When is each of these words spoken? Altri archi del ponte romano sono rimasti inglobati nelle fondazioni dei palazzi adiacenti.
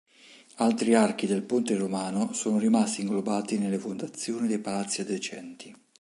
Altri 0.55 0.95
archi 0.95 1.27
del 1.27 1.43
ponte 1.43 1.75
romano 1.75 2.33
sono 2.33 2.57
rimasti 2.57 3.01
inglobati 3.01 3.59
nelle 3.59 3.77
fondazioni 3.77 4.47
dei 4.47 4.57
palazzi 4.57 5.01
adiacenti. 5.01 5.75